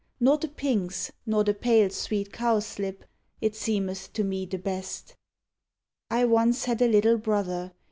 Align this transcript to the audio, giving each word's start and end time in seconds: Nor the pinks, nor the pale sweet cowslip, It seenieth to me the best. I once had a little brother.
Nor 0.19 0.39
the 0.39 0.47
pinks, 0.47 1.11
nor 1.27 1.43
the 1.43 1.53
pale 1.53 1.91
sweet 1.91 2.33
cowslip, 2.33 3.03
It 3.39 3.53
seenieth 3.55 4.11
to 4.13 4.23
me 4.23 4.47
the 4.47 4.57
best. 4.57 5.13
I 6.09 6.25
once 6.25 6.65
had 6.65 6.81
a 6.81 6.87
little 6.87 7.19
brother. 7.19 7.73